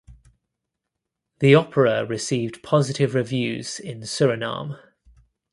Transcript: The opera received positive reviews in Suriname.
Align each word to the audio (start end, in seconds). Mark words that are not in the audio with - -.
The 1.41 1.53
opera 1.53 2.03
received 2.07 2.63
positive 2.63 3.13
reviews 3.13 3.79
in 3.79 3.99
Suriname. 3.99 4.79